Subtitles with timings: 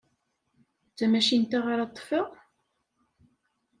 [0.89, 2.27] D tamacint-a ara ṭṭfeɣ?